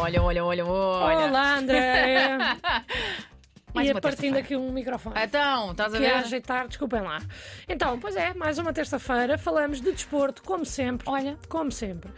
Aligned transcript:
Olha, 0.00 0.22
olha, 0.22 0.44
olha, 0.44 0.66
olha. 0.66 1.18
Olá, 1.28 1.56
André! 1.58 2.38
Mais 3.74 3.88
Ia 3.88 3.94
uma 3.94 4.02
partindo 4.02 4.36
aqui 4.36 4.54
um 4.54 4.70
microfone. 4.70 5.16
Então, 5.18 5.70
estás 5.70 5.94
a 5.94 5.98
Que 5.98 6.04
é 6.04 6.08
ver? 6.10 6.14
ajeitar, 6.16 6.68
desculpem 6.68 7.00
lá. 7.00 7.22
Então, 7.66 7.98
pois 7.98 8.14
é, 8.16 8.34
mais 8.34 8.58
uma 8.58 8.70
terça-feira, 8.70 9.38
falamos 9.38 9.80
de 9.80 9.90
desporto, 9.92 10.42
como 10.42 10.62
sempre. 10.66 11.08
Olha. 11.08 11.38
Como 11.48 11.72
sempre. 11.72 12.10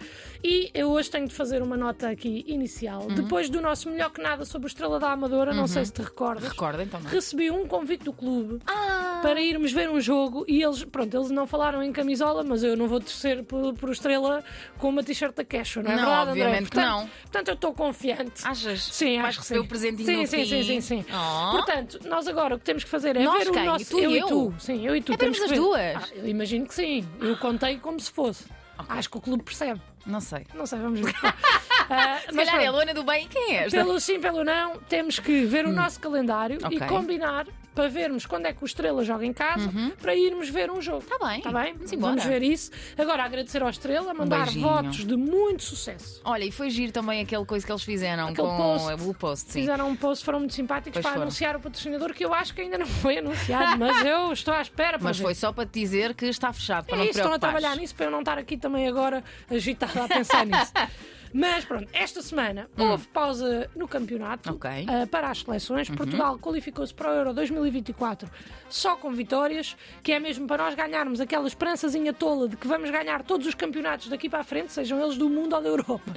E 0.43 0.69
eu 0.75 0.91
hoje 0.91 1.09
tenho 1.13 1.29
de 1.29 1.35
fazer 1.35 1.63
uma 1.63 1.77
nota 1.77 2.09
aqui 2.11 2.45
inicial. 2.49 3.03
Uhum. 3.03 3.15
Depois 3.15 3.49
do 3.49 3.61
nosso 3.61 3.89
melhor 3.89 4.11
que 4.11 4.21
nada 4.21 4.45
sobre 4.45 4.67
o 4.67 4.69
Estrela 4.69 4.99
da 4.99 5.13
Amadora, 5.13 5.55
não 5.55 5.69
sei 5.69 5.85
se 5.85 5.93
te 5.93 6.03
recordas, 6.03 6.49
Recorda 6.49 6.83
então. 6.83 6.99
não? 7.01 7.09
recebi 7.09 7.49
um 7.53 7.69
convite 7.69 8.03
do 8.03 8.13
clube 8.13 8.59
Ah, 8.67 9.04
para 9.25 9.41
irmos 9.41 9.73
ver 9.73 9.89
um 9.89 9.99
jogo 9.99 10.45
e 10.47 10.63
eles, 10.63 10.85
pronto, 10.85 11.17
eles 11.17 11.31
não 11.31 11.47
falaram 11.47 11.83
em 11.83 11.91
camisola, 11.91 12.45
mas 12.45 12.63
eu 12.63 12.77
não 12.77 12.87
vou 12.87 13.01
torcer 13.01 13.43
por, 13.43 13.73
por 13.73 13.91
Estrela 13.91 14.45
com 14.77 14.91
uma 14.91 15.03
t-shirt 15.03 15.35
da 15.35 15.43
Cashew, 15.43 15.83
não 15.83 15.93
é 15.93 15.97
Não, 15.97 16.03
verdade, 16.03 16.31
obviamente 16.31 16.57
André? 16.57 16.69
Portanto- 16.71 16.87
não. 16.87 17.09
Portanto, 17.23 17.49
eu 17.49 17.55
estou 17.55 17.73
confiante. 17.73 18.47
achas? 18.47 18.85
Sim, 18.85 19.17
acho 19.19 19.41
que 19.41 19.47
sim. 19.47 19.57
o 19.59 19.67
presentinho 19.67 20.05
sim, 20.07 20.27
sim, 20.27 20.45
sim, 20.45 20.63
sim, 20.63 20.81
sim. 20.83 21.05
Oh. 21.09 21.53
Portanto, 21.53 22.01
nós 22.05 22.29
agora 22.29 22.55
o 22.55 22.59
que 22.59 22.65
temos 22.67 22.85
que 22.85 22.91
fazer 22.91 23.17
é 23.17 23.25
Nós 23.25 23.45
ver 23.45 23.51
quem? 23.53 23.63
o 23.63 23.65
nosso. 23.65 23.91
Tu 23.91 23.99
e 24.01 24.05
eu 24.05 24.11
e 24.11 24.19
eu? 24.19 24.27
tu. 24.27 24.55
Sim, 24.59 24.87
eu 24.87 24.95
e 24.95 25.01
tu. 25.01 25.13
É 25.15 25.17
temos 25.17 25.41
as 25.41 25.49
ver. 25.49 25.57
duas? 25.57 25.97
Ah, 25.97 26.09
eu 26.17 26.29
imagino 26.29 26.67
que 26.67 26.75
sim. 26.75 27.09
Eu 27.19 27.37
contei 27.39 27.79
como 27.79 27.99
se 27.99 28.11
fosse. 28.11 28.45
Acho 28.77 29.09
que 29.09 29.17
o 29.17 29.21
clube 29.23 29.43
percebe. 29.43 29.81
Não 30.05 30.21
sei. 30.21 30.45
Não 30.53 30.67
sei, 30.67 30.79
vamos 30.81 31.01
ver. 31.01 31.15
Ah, 31.91 32.19
Se 32.29 32.33
mas 32.35 32.49
calhar 32.49 32.55
é 32.63 32.67
a 32.67 32.71
pronto, 32.71 32.75
Luana 32.75 32.95
do 32.95 33.05
Bem. 33.05 33.29
Quem 33.29 33.57
é 33.57 33.65
esta? 33.65 33.77
pelo 33.77 34.01
sim, 34.01 34.21
pelo 34.21 34.45
não, 34.45 34.77
temos 34.89 35.19
que 35.19 35.45
ver 35.45 35.67
o 35.67 35.73
nosso 35.73 35.99
calendário 36.01 36.59
Ok. 36.65 36.77
e 36.77 36.81
combinar 36.87 37.47
para 37.75 37.89
vermos 37.89 38.25
quando 38.25 38.47
é 38.47 38.53
que 38.53 38.63
o 38.63 38.67
Estrela 38.67 39.05
joga 39.05 39.27
em 39.27 39.33
casa 39.33 39.69
para 40.01 40.15
irmos 40.15 40.49
ver 40.49 40.71
um 40.71 40.81
jogo. 40.81 41.03
Tá 41.03 41.27
bem. 41.27 41.41
Tá 41.41 41.51
bem? 41.51 41.75
Vamos 41.75 41.93
embora. 41.93 42.11
Vamos 42.15 42.25
ver 42.25 42.41
isso. 42.45 42.71
Agora, 42.97 43.25
agradecer 43.25 43.63
ao 43.65 43.69
Estrela, 43.69 44.15
mandar 44.15 44.45
beijinho. 44.45 44.69
votos 44.69 45.05
de 45.05 45.17
muito 45.17 45.65
sucesso. 45.65 46.21
Olha, 46.25 46.45
e 46.45 46.53
foi 46.53 46.71
giro 46.71 46.93
também 46.93 47.21
aquele 47.21 47.45
coisa 47.45 47.67
que 47.67 47.73
eles 47.73 47.83
fizeram 47.83 48.29
Aquele 48.29 48.47
com 48.47 48.57
post. 48.57 49.03
o 49.09 49.15
post, 49.15 49.51
sim. 49.53 49.61
Fizeram 49.63 49.89
um 49.89 49.97
post, 49.97 50.25
foram 50.25 50.39
muito 50.39 50.55
simpáticos 50.55 50.93
Pois 50.93 51.03
para 51.03 51.13
foram. 51.15 51.23
anunciar 51.23 51.57
o 51.57 51.61
patrocinador 51.61 52.15
que 52.15 52.25
eu 52.25 52.33
acho 52.33 52.55
que 52.55 52.61
ainda 52.61 52.79
não 52.79 52.87
foi 52.87 53.19
anunciado, 53.19 53.77
mas 53.81 54.05
eu 54.07 54.33
estou 54.33 54.55
à 54.55 54.63
espera 54.63 54.97
para 54.97 55.09
Mas 55.09 55.17
ver. 55.19 55.25
foi 55.25 55.35
só 55.35 55.53
para 55.53 55.67
te 55.67 55.81
dizer 55.81 56.15
que 56.15 56.27
está 56.27 56.53
fechado, 56.53 56.87
para 56.87 56.95
É 56.95 56.99
não 56.99 57.05
te 57.07 57.11
isso, 57.11 57.19
estão 57.19 57.33
a 57.35 57.39
preocupares. 57.41 57.61
trabalhar 57.61 57.81
nisso 57.81 57.95
para 57.97 58.07
eu 58.07 58.11
não 58.13 58.21
estar 58.21 58.39
aqui 58.39 58.57
também 58.57 58.87
agora 58.87 59.25
agitada 59.51 60.05
a 60.05 60.09
pensar 60.09 60.47
nisso. 60.47 60.73
Mas 61.37 61.65
pronto, 61.65 61.89
esta 61.93 62.23
semana 62.23 62.71
houve 62.79 63.09
pausa 63.09 63.69
no 63.75 63.89
campeonato 63.89 64.51
Hum. 64.51 64.55
Ok. 64.55 64.71
Uhum. 64.71 65.03
ah, 65.03 65.07
para 65.07 65.29
as 65.31 65.41
seleções. 65.41 65.91
Portugal 65.91 66.39
qualificou-se 66.39 66.95
para 66.95 67.11
o 67.11 67.15
Euro 67.15 67.35
2024 67.35 68.31
só 68.69 68.97
com 68.97 69.13
vitórias, 69.13 69.77
que 70.03 70.13
é 70.13 70.19
mesmo 70.21 70.47
para 70.47 70.65
nós 70.65 70.75
ganharmos 70.75 71.21
aquela 71.21 71.47
esperançazinha 71.49 72.13
tola 72.13 72.49
de 72.49 72.57
que 72.57 72.67
vamos 72.69 72.89
ganhar 72.91 73.23
todos 73.23 73.47
os 73.47 73.55
campeonatos 73.55 74.09
daqui 74.09 74.29
para 74.29 74.41
a 74.41 74.45
frente, 74.45 74.73
sejam 74.73 75.01
eles 75.03 75.17
do 75.17 75.29
mundo 75.29 75.55
ou 75.57 75.63
da 75.63 75.69
Europa. 75.69 76.13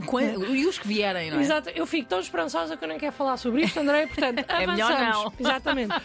E 0.51 0.65
os 0.65 0.77
que 0.77 0.87
vierem, 0.87 1.31
não 1.31 1.39
é? 1.39 1.41
Exato, 1.41 1.69
eu 1.71 1.85
fico 1.87 2.07
tão 2.09 2.19
esperançosa 2.19 2.77
que 2.77 2.83
eu 2.83 2.87
nem 2.89 2.97
quero 2.99 3.11
falar 3.13 3.37
sobre 3.37 3.63
isto, 3.63 3.79
André, 3.79 4.07
portanto, 4.07 4.39
É 4.49 4.63
avançamos. 4.63 4.75
melhor 4.77 4.99
não. 5.13 5.33
Exatamente. 5.39 5.95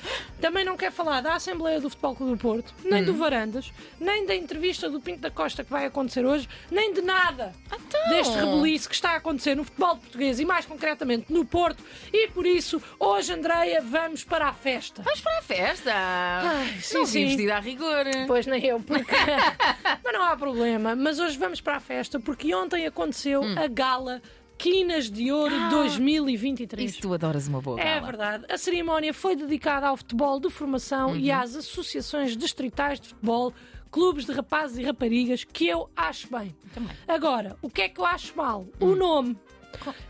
Também 0.41 0.65
não 0.65 0.77
quero 0.77 0.93
falar 0.93 1.21
da 1.21 1.35
Assembleia 1.35 1.81
do 1.81 1.89
Futebol 1.91 2.15
Clube 2.17 2.33
do 2.33 2.39
Porto, 2.39 2.75
nem 2.85 3.03
Hum. 3.03 3.07
do 3.07 3.15
Varandas, 3.15 3.73
nem 4.01 4.27
da 4.27 4.35
entrevista 4.35 4.89
do 4.91 5.01
Pinto 5.01 5.21
da 5.21 5.31
Costa 5.31 5.65
que 5.65 5.71
vai 5.71 5.85
acontecer 5.87 6.25
hoje, 6.25 6.49
nem 6.71 6.93
de 6.93 7.03
nada 7.03 7.53
Então. 7.67 8.09
deste 8.11 8.35
rebuliço 8.37 8.89
que 8.89 8.95
está 9.03 9.15
a 9.15 9.17
acontecer 9.17 9.57
no 9.57 9.65
futebol 9.65 9.97
português 9.97 10.39
e 10.39 10.45
mais 10.45 10.65
concretamente 10.65 11.33
no 11.33 11.45
Porto. 11.45 11.83
E 12.13 12.29
por 12.29 12.47
isso, 12.47 12.81
hoje, 12.99 13.33
Andreia, 13.33 13.81
vamos 13.83 14.23
para 14.25 14.47
a 14.49 14.53
festa. 14.53 15.03
Vamos 15.03 15.21
para 15.21 15.39
a 15.39 15.43
festa! 15.43 15.93
Ai, 15.95 16.79
sim, 16.81 16.99
não 16.99 17.07
sim. 17.07 17.27
vestida 17.27 17.57
a 17.57 17.61
rigor. 17.61 18.05
Pois 18.27 18.47
nem 18.47 18.65
eu, 18.65 18.81
porque. 18.81 19.13
mas 20.05 20.13
não 20.13 20.23
há 20.23 20.37
problema. 20.37 20.95
Mas 20.95 21.19
hoje 21.19 21.37
vamos 21.37 21.61
para 21.61 21.77
a 21.77 21.81
festa 21.81 22.21
porque 22.21 22.55
ontem 22.55 22.87
aconteceu 22.87 23.43
Hum. 23.43 23.55
a 23.59 23.67
gala 23.67 24.23
Quinas 24.57 25.11
de 25.11 25.33
Ouro 25.33 25.55
2023. 25.71 26.91
Isso 26.93 27.01
tu 27.01 27.13
adoras 27.13 27.49
uma 27.49 27.61
boa 27.61 27.81
É 27.81 27.95
gala. 27.97 28.07
verdade. 28.07 28.45
A 28.49 28.57
cerimónia 28.57 29.13
foi 29.13 29.35
dedicada 29.35 29.89
ao 29.89 29.97
futebol 29.97 30.39
de 30.39 30.49
formação 30.51 31.17
e 31.17 31.31
Uhum. 31.31 31.41
às 31.41 31.57
associações 31.57 32.37
distritais 32.37 33.01
de 33.01 33.09
futebol, 33.09 33.53
clubes 33.93 34.25
de 34.25 34.33
rapazes 34.33 34.79
e 34.79 34.83
raparigas, 34.83 35.45
que 35.45 35.69
eu 35.69 35.89
acho 35.95 36.27
bem. 36.37 36.57
Também. 36.75 36.97
Agora, 37.07 37.57
o 37.63 37.71
que 37.71 37.83
é 37.83 37.89
que 37.89 38.01
eu 38.01 38.07
acho 38.07 38.35
mal? 38.37 38.67
Hum. 38.81 38.93
O 38.93 38.97
nome. 38.97 39.37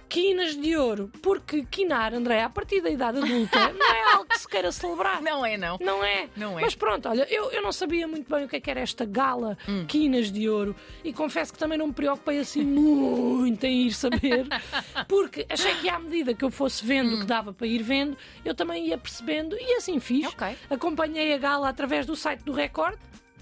Quinas 0.09 0.57
de 0.57 0.77
Ouro. 0.77 1.11
Porque 1.23 1.65
quinar, 1.65 2.13
André, 2.13 2.43
a 2.43 2.51
partir 2.51 2.81
da 2.83 2.91
idade 2.91 3.19
adulta, 3.19 3.73
não 3.73 3.95
é 3.95 4.13
algo 4.13 4.27
que 4.27 4.39
se 4.39 4.47
queira 4.47 4.71
celebrar. 4.71 5.23
Não 5.23 5.45
é, 5.47 5.57
não. 5.57 5.79
Não 5.81 6.05
é? 6.05 6.29
Não 6.37 6.59
é. 6.59 6.63
Mas 6.63 6.75
pronto, 6.75 7.09
olha, 7.09 7.27
eu, 7.31 7.51
eu 7.51 7.63
não 7.63 7.73
sabia 7.73 8.07
muito 8.07 8.29
bem 8.29 8.45
o 8.45 8.49
que, 8.49 8.57
é 8.57 8.61
que 8.61 8.71
era 8.71 8.81
esta 8.81 9.05
gala 9.05 9.57
Hum. 9.69 9.85
Quinas 9.87 10.31
de 10.31 10.49
Ouro 10.49 10.75
e 11.05 11.13
confesso 11.13 11.53
que 11.53 11.59
também 11.59 11.79
não 11.79 11.87
me 11.87 11.93
preocupei 11.93 12.39
assim 12.39 12.63
muito 12.63 13.65
em 13.65 13.87
ir 13.87 13.93
saber, 13.93 14.47
porque 15.09 15.47
achei 15.49 15.75
que 15.77 15.89
à 15.89 15.99
medida 15.99 16.35
que 16.35 16.45
eu 16.45 16.51
fosse 16.51 16.85
vendo 16.85 17.15
o 17.17 17.21
que 17.21 17.27
dava 17.27 17.53
para 17.53 17.67
ir 17.67 17.83
vendo, 17.83 18.17
eu 18.45 18.55
também 18.55 18.89
ia 18.89 18.99
percebendo 18.99 19.57
e 19.59 19.77
assim 19.77 19.99
fiz. 20.01 20.27
Hum. 20.27 20.31
Ok. 20.33 20.57
Acompanhei 20.69 21.33
a 21.33 21.39
gala 21.39 21.69
através 21.69 22.05
do 22.05 22.15
site 22.17 22.43
do 22.43 22.53
Record, 22.53 22.99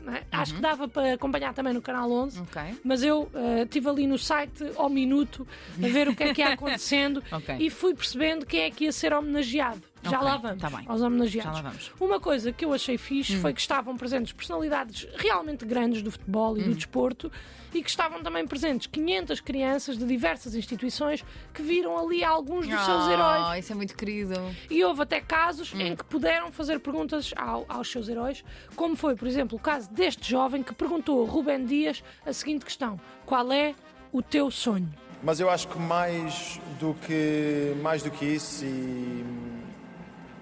é? 0.08 0.22
acho 0.32 0.52
Uhum. 0.52 0.56
que 0.56 0.62
dava 0.62 0.88
para 0.88 1.14
acompanhar 1.14 1.52
também 1.54 1.72
no 1.74 1.82
Canal 1.82 2.10
11. 2.10 2.40
Ok. 2.40 2.62
Mas 2.84 3.02
eu 3.02 3.28
eh, 3.34 3.62
estive 3.62 3.88
ali 3.88 4.06
no 4.06 4.16
site 4.18 4.64
ao 4.76 4.88
minuto 4.88 5.46
a 5.82 5.88
ver 5.88 6.08
o 6.08 6.14
que 6.16 6.22
é 6.24 6.34
que 6.34 6.40
ia 6.40 6.48
acontecendo 6.54 7.22
Ok. 7.30 7.56
e 7.58 7.68
fui 7.70 7.94
percebendo 7.94 8.46
quem 8.46 8.62
é 8.62 8.70
que 8.70 8.84
ia 8.84 8.92
ser 8.92 9.12
homenageado. 9.12 9.82
Já 10.02 10.16
Ok, 10.18 10.24
lá 10.28 10.36
vamos 10.38 10.60
tá 10.62 10.70
bem. 10.70 10.84
aos 10.88 11.02
homenageados. 11.02 11.50
Já 11.58 11.62
lá 11.62 11.68
vamos. 11.70 11.92
Uma 12.00 12.18
coisa 12.18 12.52
que 12.52 12.64
eu 12.64 12.72
achei 12.72 12.96
fixe 12.96 13.36
foi 13.36 13.52
que 13.52 13.60
estavam 13.60 13.96
presentes 13.96 14.32
personalidades 14.32 15.06
realmente 15.16 15.64
grandes 15.66 16.00
do 16.02 16.10
futebol 16.10 16.56
e 16.56 16.62
do 16.62 16.74
desporto 16.74 17.30
e 17.74 17.82
que 17.82 17.88
estavam 17.90 18.22
também 18.22 18.46
presentes 18.46 18.86
500 18.88 19.40
crianças 19.40 19.96
de 19.98 20.04
diversas 20.04 20.54
instituições 20.54 21.24
que 21.54 21.62
viram 21.62 21.98
ali 21.98 22.24
alguns 22.24 22.66
dos 22.66 22.80
seus 22.80 23.08
heróis. 23.08 23.44
Oh, 23.50 23.54
isso 23.54 23.72
é 23.72 23.74
muito 23.76 23.94
querido. 23.94 24.34
E 24.70 24.82
houve 24.82 25.02
até 25.02 25.20
casos 25.20 25.72
em 25.74 25.94
que 25.94 26.02
puderam 26.04 26.50
fazer 26.50 26.80
perguntas 26.80 27.32
ao- 27.36 27.66
aos 27.68 27.90
seus 27.90 28.08
heróis, 28.08 28.42
como 28.74 28.96
foi, 28.96 29.14
por 29.14 29.28
exemplo, 29.28 29.56
o 29.56 29.60
caso 29.60 29.88
deste 29.92 30.28
jovem 30.30 30.62
que 30.62 30.74
perguntou 30.74 31.24
a 31.24 31.30
Rubem 31.30 31.64
Dias 31.64 32.02
a 32.26 32.32
seguinte 32.32 32.64
questão: 32.64 32.98
Qual 33.26 33.52
é 33.52 33.74
o 34.10 34.20
teu 34.22 34.50
sonho? 34.50 34.90
Mas 35.22 35.38
eu 35.38 35.50
acho 35.50 35.68
que 35.68 35.78
mais 35.78 36.58
do 36.80 36.94
que, 37.06 37.74
mais 37.82 38.02
do 38.02 38.10
que 38.10 38.24
isso, 38.24 38.64
e 38.64 38.68
hum, 38.68 39.59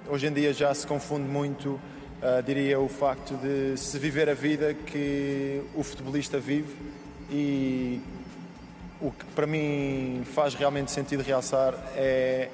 hoje 0.09 0.27
em 0.27 0.33
dia 0.33 0.53
já 0.53 0.73
se 0.75 0.87
confunde 0.87 1.29
muito, 1.29 1.79
ah, 2.23 2.41
diria, 2.41 2.81
o 2.81 2.89
facto 2.89 3.35
de 3.35 3.77
se 3.77 3.99
viver 3.99 4.29
a 4.29 4.35
vida 4.35 4.75
que 4.75 5.63
o 5.75 5.83
futebolista 5.83 6.39
vive 6.39 6.75
e 7.31 8.01
o 9.01 9.11
que 9.11 9.25
para 9.27 9.47
mim 9.47 10.23
faz 10.35 10.55
realmente 10.55 10.91
sentido 10.91 11.23
realçar 11.23 11.75
é 11.95 12.49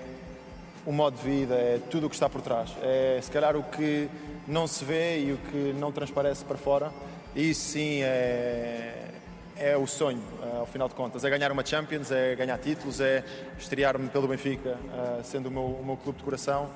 o 0.84 0.92
modo 0.92 1.16
de 1.16 1.22
vida, 1.22 1.54
é 1.54 1.81
tudo 1.91 2.06
o 2.06 2.10
que 2.10 2.16
está 2.16 2.28
por 2.28 2.42
trás. 2.42 2.70
É 2.82 3.19
se 3.22 3.31
calhar 3.31 3.56
o 3.56 3.62
que 3.62 4.09
não 4.47 4.66
se 4.66 4.84
vê 4.84 5.21
e 5.21 5.32
o 5.32 5.38
que 5.38 5.75
não 5.78 5.91
transparece 5.91 6.44
para 6.44 6.59
fora. 6.59 6.92
E 7.34 7.50
isso 7.50 7.71
sim 7.71 8.03
é, 8.03 9.10
é 9.56 9.76
o 9.76 9.86
sonho, 9.86 10.22
eh, 10.42 10.59
ao 10.59 10.66
final 10.66 10.88
de 10.88 10.94
contas. 10.94 11.25
É 11.25 11.31
ganhar 11.31 11.50
uma 11.50 11.65
Champions, 11.65 12.10
é 12.10 12.34
ganhar 12.34 12.59
títulos, 12.59 13.00
é 13.00 13.25
estrear-me 13.59 14.09
pelo 14.09 14.28
Benfica, 14.28 14.76
eh, 14.92 15.21
sendo 15.25 15.48
o 15.48 15.50
meu, 15.50 15.62
o 15.62 15.84
meu 15.84 15.97
clube 15.97 16.19
de 16.19 16.25
coração. 16.25 16.69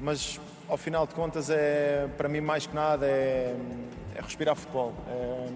Mas 0.00 0.40
ao 0.68 0.76
final 0.76 1.06
de 1.06 1.14
contas, 1.14 1.48
é, 1.50 2.08
para 2.16 2.28
mim, 2.28 2.40
mais 2.40 2.66
que 2.66 2.74
nada, 2.74 3.06
é, 3.06 3.54
é 4.14 4.20
respirar 4.20 4.54
futebol. 4.56 4.92
É 5.08 5.48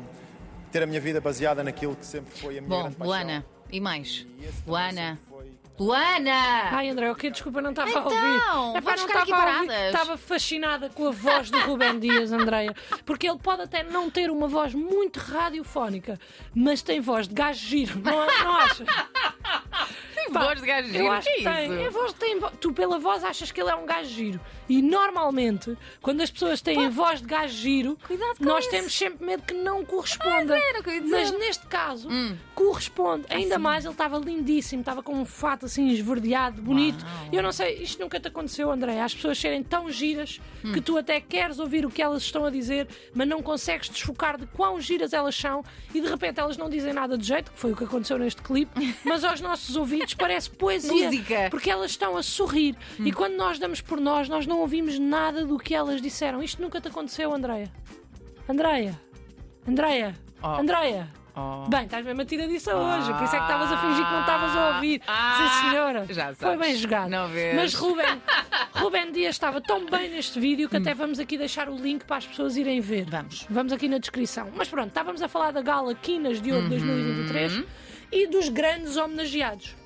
ter 0.72 0.82
a 0.84 0.86
minha 0.86 1.00
vida 1.00 1.20
baseada 1.20 1.64
naquilo 1.64 1.96
que 1.96 2.06
sempre 2.06 2.32
foi 2.38 2.58
a 2.58 2.60
minha 2.60 2.68
Bom, 2.68 2.80
grande 2.82 2.96
paixão. 2.96 3.06
Luana, 3.16 3.44
e 3.72 3.80
mais? 3.80 4.24
E 4.38 4.48
Luana. 4.70 5.18
foi- 5.28 5.50
Luana! 5.78 6.30
Ai, 6.70 6.90
André, 6.90 7.10
ok, 7.10 7.30
desculpa, 7.30 7.60
não 7.62 7.70
estava 7.70 7.88
Então, 7.90 8.02
a 8.02 8.04
ouvir. 8.04 8.80
vamos 8.82 9.00
não 9.00 9.08
ficar 9.08 9.20
aqui 9.22 9.30
estava 9.32 9.50
a 9.50 9.54
ouvir. 9.56 9.66
paradas. 9.66 9.86
Estava 9.94 10.16
fascinada 10.18 10.90
com 10.90 11.08
a 11.08 11.10
voz 11.10 11.50
do 11.50 11.58
Rubem 11.60 11.98
Dias, 11.98 12.30
Andreia. 12.32 12.74
Porque 13.04 13.26
ele 13.28 13.38
pode 13.38 13.62
até 13.62 13.82
não 13.82 14.10
ter 14.10 14.30
uma 14.30 14.46
voz 14.46 14.74
muito 14.74 15.16
radiofónica, 15.18 16.20
mas 16.54 16.82
tem 16.82 17.00
voz 17.00 17.26
de 17.26 17.34
gajo 17.34 17.66
giro, 17.66 17.98
não, 17.98 18.26
não 18.44 18.56
acha? 18.58 18.84
Pá, 20.32 20.44
voz 20.44 20.60
de 20.60 20.66
gajo 20.66 20.88
giro, 20.88 21.04
Eu 21.04 21.12
acho 21.12 21.28
que 21.28 21.42
que 21.42 21.48
é 21.48 21.54
tem. 21.68 21.86
A 21.86 21.90
voz 21.90 22.12
tem 22.14 22.40
Tu, 22.60 22.72
pela 22.72 22.98
voz, 22.98 23.24
achas 23.24 23.50
que 23.50 23.60
ele 23.60 23.70
é 23.70 23.74
um 23.74 23.86
gajo 23.86 24.08
giro. 24.10 24.40
E 24.68 24.80
normalmente, 24.80 25.76
quando 26.00 26.20
as 26.20 26.30
pessoas 26.30 26.60
têm 26.60 26.86
a 26.86 26.88
voz 26.88 27.20
de 27.20 27.26
gajo 27.26 27.54
giro, 27.54 27.98
Cuidado 28.06 28.38
com 28.38 28.44
nós 28.44 28.60
isso. 28.64 28.70
temos 28.70 28.96
sempre 28.96 29.24
medo 29.26 29.42
que 29.42 29.54
não 29.54 29.84
corresponda. 29.84 30.56
Ia 30.58 31.00
dizer. 31.00 31.02
Mas 31.10 31.30
neste 31.32 31.66
caso, 31.66 32.08
corresponde. 32.54 33.26
Ainda 33.30 33.58
mais, 33.58 33.84
ele 33.84 33.94
estava 33.94 34.18
lindíssimo, 34.18 34.80
estava 34.80 35.02
com 35.02 35.14
um 35.14 35.24
fato 35.24 35.66
assim 35.66 35.88
esverdeado, 35.88 36.60
bonito. 36.60 37.04
Eu 37.32 37.42
não 37.42 37.52
sei, 37.52 37.82
isto 37.82 38.00
nunca 38.00 38.20
te 38.20 38.28
aconteceu, 38.28 38.70
André. 38.70 39.00
As 39.00 39.14
pessoas 39.14 39.38
serem 39.38 39.62
tão 39.62 39.90
giras 39.90 40.40
que 40.72 40.80
tu 40.80 40.96
até 40.98 41.20
queres 41.20 41.58
ouvir 41.58 41.84
o 41.86 41.90
que 41.90 42.02
elas 42.02 42.22
estão 42.22 42.44
a 42.44 42.50
dizer, 42.50 42.86
mas 43.14 43.26
não 43.26 43.42
consegues 43.42 43.88
desfocar 43.88 44.38
de 44.38 44.46
quão 44.46 44.80
giras 44.80 45.12
elas 45.12 45.34
são 45.34 45.64
e 45.94 46.00
de 46.00 46.08
repente 46.08 46.38
elas 46.38 46.56
não 46.56 46.68
dizem 46.68 46.92
nada 46.92 47.16
de 47.16 47.26
jeito, 47.26 47.50
que 47.52 47.58
foi 47.58 47.72
o 47.72 47.76
que 47.76 47.84
aconteceu 47.84 48.18
neste 48.18 48.42
clipe, 48.42 48.94
mas 49.04 49.24
aos 49.24 49.40
nossos 49.40 49.76
ouvidos 49.76 50.14
parece 50.20 50.50
poesia. 50.50 51.06
Música. 51.06 51.48
Porque 51.50 51.70
elas 51.70 51.90
estão 51.92 52.16
a 52.16 52.22
sorrir. 52.22 52.76
E 52.98 53.10
quando 53.12 53.34
nós 53.36 53.58
damos 53.58 53.80
por 53.80 54.00
nós, 54.00 54.28
nós 54.28 54.46
não 54.46 54.58
ouvimos 54.60 54.98
nada 54.98 55.44
do 55.44 55.58
que 55.58 55.74
elas 55.74 56.00
disseram. 56.00 56.42
Isto 56.42 56.60
nunca 56.62 56.80
te 56.80 56.88
aconteceu, 56.88 57.32
Andreia. 57.34 57.70
Andreia. 58.48 58.98
Andreia, 59.66 60.14
Oh. 60.42 60.46
Andreia. 60.48 61.08
Oh. 61.36 61.68
Bem, 61.68 61.84
estás 61.84 62.04
mesmo 62.04 62.22
a 62.22 62.24
tiradiça 62.24 62.74
hoje, 62.74 63.12
por 63.12 63.22
isso 63.22 63.36
é 63.36 63.38
que 63.38 63.44
estavas 63.44 63.70
a 63.70 63.76
fingir 63.78 64.04
que 64.04 64.10
não 64.12 64.20
estavas 64.20 64.56
a 64.56 64.74
ouvir. 64.74 65.02
Ah, 65.06 65.60
Sim, 65.62 65.70
senhora. 65.70 66.06
já 66.08 66.26
Foi 66.34 66.48
sabes. 66.48 66.58
bem 66.60 66.74
jogado. 66.76 67.08
Não 67.10 67.28
vês? 67.28 67.54
Mas 67.56 67.74
Ruben, 67.74 68.20
Ruben 68.74 69.12
Dias 69.12 69.34
estava 69.36 69.60
tão 69.60 69.84
bem 69.86 70.08
neste 70.10 70.40
vídeo 70.40 70.68
que 70.68 70.76
até 70.78 70.92
vamos 70.94 71.20
aqui 71.20 71.36
deixar 71.38 71.68
o 71.68 71.76
link 71.76 72.04
para 72.04 72.16
as 72.16 72.26
pessoas 72.26 72.56
irem 72.56 72.80
ver. 72.80 73.04
Vamos. 73.08 73.46
Vamos 73.48 73.72
aqui 73.72 73.86
na 73.86 73.98
descrição. 73.98 74.50
Mas 74.56 74.68
pronto, 74.68 74.88
estávamos 74.88 75.22
a 75.22 75.28
falar 75.28 75.52
da 75.52 75.60
gala 75.62 75.94
Quinas 75.94 76.40
de 76.42 76.50
Ouro 76.52 76.64
Uhum. 76.64 76.68
2023 76.70 77.64
e 78.10 78.26
dos 78.26 78.48
grandes 78.48 78.96
homenageados. 78.96 79.76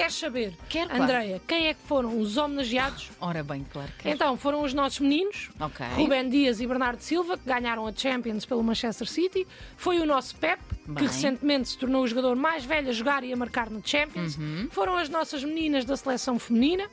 Queres 0.00 0.14
saber, 0.14 0.52
Quero, 0.68 0.88
claro. 0.88 1.02
Andreia, 1.04 1.42
quem 1.46 1.66
é 1.68 1.74
que 1.74 1.80
foram 1.86 2.18
os 2.18 2.36
homenageados? 2.36 3.10
Ora 3.20 3.42
bem, 3.44 3.64
claro 3.70 3.90
que 3.98 4.08
Então, 4.08 4.36
foram 4.36 4.62
os 4.62 4.72
nossos 4.72 4.98
meninos, 5.00 5.50
Ok. 5.60 5.84
Rubén 5.94 6.28
Dias 6.28 6.60
e 6.60 6.66
Bernardo 6.66 7.00
Silva, 7.00 7.36
que 7.36 7.44
ganharam 7.44 7.86
a 7.86 7.92
Champions 7.92 8.46
pelo 8.46 8.62
Manchester 8.62 9.06
City. 9.08 9.46
Foi 9.76 9.98
o 10.00 10.06
nosso 10.06 10.34
Pep, 10.36 10.60
que 10.84 10.90
Bem. 10.92 11.06
recentemente 11.06 11.68
se 11.68 11.78
tornou 11.78 12.02
o 12.02 12.08
jogador 12.08 12.34
mais 12.34 12.64
velho 12.64 12.88
a 12.88 12.92
jogar 12.92 13.22
e 13.24 13.32
a 13.32 13.36
marcar 13.36 13.68
no 13.68 13.80
Champions. 13.84 14.36
Uhum. 14.36 14.68
Foram 14.70 14.96
as 14.96 15.08
nossas 15.08 15.44
meninas 15.44 15.84
da 15.84 15.96
seleção 15.96 16.38
feminina. 16.38 16.88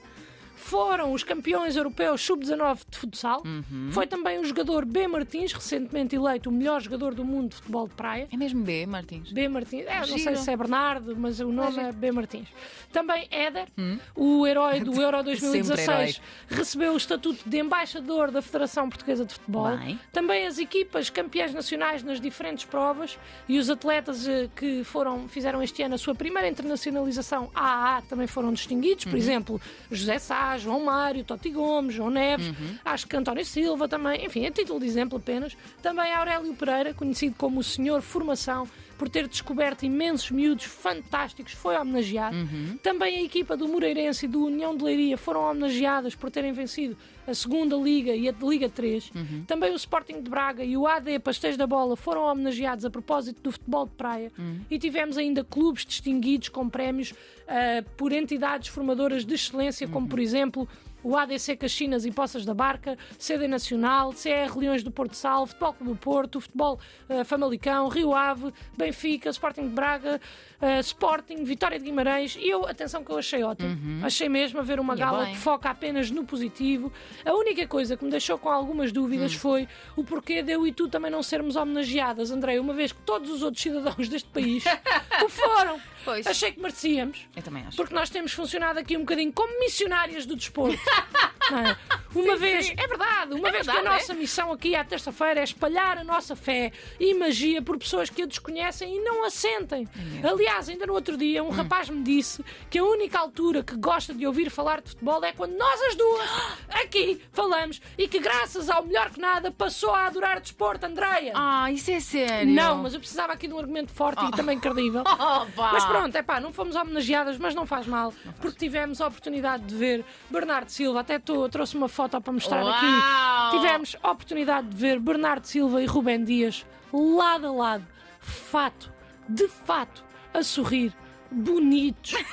Foram 0.57 1.13
os 1.13 1.23
campeões 1.23 1.75
europeus 1.75 2.21
sub-19 2.21 2.79
de 2.89 2.97
futsal. 2.97 3.43
Uhum. 3.45 3.89
Foi 3.91 4.05
também 4.05 4.39
o 4.39 4.43
jogador 4.43 4.85
B. 4.85 5.07
Martins, 5.07 5.53
recentemente 5.53 6.15
eleito 6.15 6.49
o 6.49 6.51
melhor 6.51 6.81
jogador 6.81 7.13
do 7.13 7.23
mundo 7.23 7.49
de 7.49 7.55
futebol 7.55 7.87
de 7.87 7.93
praia. 7.93 8.27
É 8.31 8.35
mesmo 8.35 8.63
B, 8.63 8.85
Martins. 8.85 9.31
B. 9.31 9.47
Martins, 9.47 9.85
é, 9.87 9.99
não 9.99 10.17
sei 10.17 10.35
se 10.35 10.51
é 10.51 10.57
Bernardo, 10.57 11.15
mas 11.15 11.39
o 11.39 11.51
nome 11.51 11.79
é 11.79 11.91
B. 11.91 12.11
Martins. 12.11 12.47
Também 12.91 13.27
Éder, 13.31 13.67
o 14.15 14.45
herói 14.45 14.81
do 14.81 14.93
Euro 15.01 15.23
2016, 15.23 15.87
Hum? 15.87 16.21
Sempre 16.47 16.57
recebeu 16.57 16.93
o 16.93 16.97
estatuto 16.97 17.47
de 17.47 17.57
embaixador 17.59 18.31
da 18.31 18.41
Federação 18.41 18.89
Portuguesa 18.89 19.25
de 19.25 19.33
Futebol. 19.33 19.77
Bem. 19.77 19.99
Também 20.11 20.45
as 20.45 20.57
equipas 20.57 21.09
campeãs 21.09 21.53
nacionais 21.53 22.03
nas 22.03 22.19
diferentes 22.19 22.65
provas 22.65 23.17
e 23.47 23.57
os 23.57 23.69
atletas 23.69 24.27
eh, 24.27 24.49
que 24.55 24.83
foram, 24.83 25.27
fizeram 25.27 25.61
este 25.61 25.81
ano 25.83 25.95
a 25.95 25.97
sua 25.97 26.15
primeira 26.15 26.47
internacionalização 26.47 27.49
AAA 27.53 28.01
também 28.03 28.27
foram 28.27 28.53
distinguidos. 28.53 29.05
Uhum. 29.05 29.11
Por 29.11 29.17
exemplo, 29.17 29.61
José 29.91 30.19
Sá, 30.19 30.46
João 30.57 30.83
Mário, 30.85 31.23
Totti 31.23 31.49
Gomes, 31.49 31.95
João 31.95 32.11
Neves, 32.11 32.47
Uhum. 32.49 32.77
acho 32.85 33.07
que 33.07 33.15
António 33.17 33.43
Silva 33.43 33.87
também, 33.87 34.23
enfim, 34.23 34.45
a 34.45 34.51
título 34.51 34.79
de 34.79 34.85
exemplo 34.85 35.17
apenas. 35.17 35.57
Também 35.81 36.13
Aurélio 36.13 36.53
Pereira, 36.53 36.93
conhecido 36.93 37.35
como 37.37 37.59
o 37.59 37.63
Senhor 37.63 38.01
Formação, 38.03 38.67
por 38.97 39.07
ter 39.09 39.27
descoberto 39.27 39.83
imensos 39.83 40.31
miúdos 40.31 40.65
fantásticos, 40.65 41.53
foi 41.53 41.77
homenageado. 41.77 42.35
Uhum. 42.35 42.77
Também 42.81 43.17
a 43.17 43.23
equipa 43.23 43.55
do 43.55 43.67
Moreirense 43.67 44.25
e 44.25 44.27
do 44.29 44.45
União 44.45 44.75
de 44.75 44.83
Leiria 44.83 45.17
foram 45.17 45.41
homenageadas 45.41 46.15
por 46.15 46.31
terem 46.31 46.51
vencido 46.51 46.97
a 47.27 47.33
segunda 47.33 47.75
Liga 47.75 48.15
e 48.15 48.27
a 48.29 48.33
Liga 48.41 48.69
3. 48.69 49.11
Uhum. 49.13 49.43
Também 49.45 49.71
o 49.73 49.75
Sporting 49.75 50.21
de 50.21 50.29
Braga 50.29 50.63
e 50.63 50.77
o 50.77 50.87
AD 50.87 51.19
Pastéis 51.19 51.57
da 51.57 51.67
Bola 51.67 51.95
foram 51.95 52.21
homenageados 52.21 52.85
a 52.85 52.89
propósito 52.89 53.41
do 53.41 53.51
futebol 53.51 53.85
de 53.85 53.91
praia. 53.91 54.31
Uhum. 54.37 54.61
E 54.71 54.79
tivemos 54.79 55.17
ainda 55.17 55.43
clubes 55.43 55.85
distinguidos 55.85 56.49
com 56.49 56.69
prémios 56.69 57.13
ah, 57.47 57.83
por 57.97 58.11
entidades 58.11 58.69
formadoras 58.69 59.25
de 59.25 59.35
excelência, 59.35 59.85
Uhum. 59.87 59.93
como 59.93 60.07
por 60.07 60.19
exemplo 60.19 60.67
o 61.07 61.15
ADC 61.15 61.55
Caxinas 61.55 62.05
e 62.05 62.11
Poças 62.11 62.43
da 62.43 62.53
Barca, 62.53 62.97
CD 63.17 63.47
Nacional, 63.47 64.11
CR 64.11 64.57
Leões 64.57 64.83
do 64.83 64.91
Porto 64.91 65.15
Sal, 65.15 65.47
Futebol 65.47 65.73
Clube 65.73 65.93
do 65.93 65.97
Porto, 65.97 66.41
Futebol 66.41 66.79
ah, 67.07 67.23
Famalicão, 67.23 67.87
Rio 67.87 68.13
Ave, 68.13 68.53
Benfica, 68.77 69.29
Sporting 69.29 69.69
de 69.69 69.73
Braga, 69.73 70.19
ah, 70.61 70.79
Sporting, 70.79 71.43
Vitória 71.43 71.77
de 71.79 71.85
Guimarães. 71.85 72.35
E 72.39 72.49
eu, 72.49 72.65
atenção 72.67 73.03
que 73.03 73.11
eu 73.11 73.17
achei 73.17 73.43
ótimo. 73.43 74.05
Achei 74.05 74.27
mesmo 74.29 74.59
a 74.59 74.63
ver 74.63 74.79
uma 74.79 74.93
E 74.95 74.97
gala 74.97 75.23
bem. 75.25 75.33
que 75.33 75.39
foca 75.39 75.69
apenas 75.69 76.09
no 76.11 76.23
positivo. 76.25 76.91
A 77.25 77.33
única 77.33 77.65
coisa 77.67 77.95
que 77.97 78.03
me 78.03 78.11
deixou 78.11 78.37
com 78.37 78.49
algumas 78.49 78.91
dúvidas 78.91 79.33
Hum. 79.35 79.39
foi 79.39 79.67
o 79.95 80.03
porquê 80.03 80.41
de 80.41 80.51
eu 80.51 80.65
e 80.67 80.71
tu 80.71 80.87
também 80.87 81.11
não 81.11 81.21
sermos 81.23 81.55
homenageadas, 81.55 82.31
André, 82.31 82.59
uma 82.59 82.73
vez 82.73 82.91
que 82.91 83.01
todos 83.01 83.29
os 83.29 83.41
outros 83.43 83.61
cidadãos 83.63 84.07
deste 84.09 84.29
país 84.29 84.63
o 85.23 85.29
foram. 85.29 85.79
Pois. 86.05 86.25
Achei 86.25 86.51
que 86.53 86.59
merecíamos. 86.61 87.19
Eu 87.35 87.43
também 87.43 87.63
acho. 87.67 87.75
Porque 87.75 87.93
nós 87.93 88.09
temos 88.09 88.31
funcionado 88.31 88.79
aqui 88.79 88.95
um 88.95 89.01
bocadinho 89.01 89.31
como 89.33 89.59
missionárias 89.59 90.25
do 90.25 90.35
desporto. 90.35 90.77
Não 91.51 91.59
é? 91.59 91.77
Uma 92.15 92.35
vez, 92.35 92.73
é 92.75 92.87
verdade, 92.87 93.33
uma 93.35 93.47
É 93.49 93.51
vez 93.51 93.65
verdade, 93.65 93.81
que 93.81 93.87
a 93.87 93.91
nossa 93.91 94.13
missão 94.15 94.51
aqui 94.51 94.73
à 94.75 94.83
terça-feira 94.83 95.39
é 95.41 95.43
espalhar 95.43 95.99
a 95.99 96.03
nossa 96.03 96.35
fé 96.35 96.71
e 96.99 97.13
magia 97.13 97.61
por 97.61 97.77
pessoas 97.77 98.09
que 98.09 98.23
a 98.23 98.25
desconhecem 98.25 98.95
e 98.95 98.99
não 99.01 99.23
a 99.23 99.29
sentem. 99.29 99.87
Aliás, 100.23 100.67
ainda 100.67 100.87
no 100.87 100.93
outro 100.93 101.15
dia, 101.15 101.43
um 101.43 101.49
rapaz 101.49 101.89
me 101.89 102.01
disse 102.01 102.43
que 102.71 102.79
a 102.79 102.83
única 102.83 103.19
altura 103.19 103.61
que 103.61 103.75
gosta 103.75 104.15
de 104.15 104.25
ouvir 104.25 104.49
falar 104.49 104.81
de 104.81 104.89
futebol 104.89 105.23
é 105.23 105.31
quando 105.31 105.55
nós 105.57 105.81
as 105.83 105.95
duas 105.95 106.27
aqui 106.83 107.21
falamos 107.31 107.79
e 107.97 108.07
que, 108.07 108.19
graças 108.19 108.67
ao 108.69 108.83
melhor 108.83 109.11
que 109.11 109.19
nada, 109.19 109.51
passou 109.51 109.93
a 109.93 110.07
adorar 110.07 110.39
desporto, 110.39 110.85
Andreia. 110.87 111.33
Ah, 111.35 111.71
isso 111.71 111.91
é 111.91 111.99
sério. 111.99 112.51
Não, 112.51 112.77
mas 112.77 112.93
eu 112.95 112.99
precisava 112.99 113.33
aqui 113.33 113.47
de 113.47 113.53
um 113.53 113.59
argumento 113.59 113.91
forte 113.91 114.25
e 114.25 114.31
também 114.31 114.59
credível. 114.59 115.01
Opa! 115.05 115.71
Mas 115.73 115.85
pronto, 115.85 116.15
é 116.15 116.23
pá, 116.23 116.39
não 116.39 116.51
fomos 116.51 116.75
homenageadas, 116.75 117.37
mas 117.37 117.53
não 117.53 117.65
faz 117.67 117.85
mal, 117.85 118.11
porque 118.41 118.57
tivemos 118.57 119.01
a 119.01 119.07
oportunidade 119.07 119.65
de 119.65 119.75
ver 119.75 120.05
Bernardo 120.31 120.69
Silva, 120.69 121.01
até 121.01 121.19
trouxe 121.49 121.75
uma 121.77 121.87
foto 121.87 122.19
para 122.21 122.33
mostrar 122.33 122.63
Uau! 122.63 122.73
aqui. 122.73 123.57
Tivemos 123.57 123.95
a 124.03 124.11
oportunidade 124.11 124.67
de 124.67 124.75
ver 124.75 124.99
Bernardo 124.99 125.45
Silva 125.45 125.81
e 125.81 125.85
Rubén 125.85 126.23
Dias 126.23 126.65
lado 126.91 127.47
a 127.47 127.51
lado, 127.51 127.87
fato, 128.19 128.91
de 129.27 129.47
fato, 129.47 130.03
a 130.33 130.41
sorrir, 130.43 130.93
bonitos. 131.31 132.13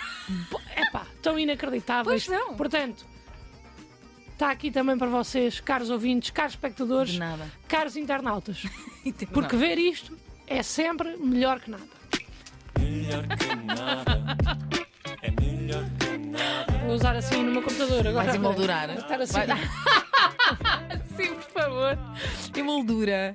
É 0.74 0.90
pá, 0.90 1.06
tão 1.22 1.38
inacreditáveis. 1.38 2.26
Pois 2.26 2.38
são. 2.40 2.54
Portanto, 2.56 3.04
está 4.32 4.50
aqui 4.50 4.70
também 4.70 4.96
para 4.96 5.08
vocês, 5.08 5.60
caros 5.60 5.90
ouvintes, 5.90 6.30
caros 6.30 6.52
espectadores, 6.54 7.12
De 7.12 7.18
nada. 7.18 7.46
caros 7.68 7.94
internautas, 7.96 8.62
Porque 9.04 9.26
porque 9.26 9.56
ver 9.56 9.78
isto 9.78 10.16
é 10.46 10.62
sempre 10.62 11.16
melhor 11.18 11.60
que 11.60 11.70
nada. 11.70 11.84
Melhor 12.78 13.26
que 13.36 13.54
nada. 13.54 14.36
É 15.22 15.30
melhor 15.30 15.84
que 15.98 16.03
usar 16.94 17.16
assim 17.16 17.42
no 17.42 17.52
meu 17.52 17.62
computador 17.62 18.06
agora. 18.06 18.24
Vais 18.24 18.34
emoldurar. 18.34 18.90
Estar 18.90 19.20
assim. 19.20 19.32
Vai- 19.34 19.46
Sim, 21.16 21.34
por 21.34 21.62
favor. 21.62 21.98
Emoldura. 22.56 23.32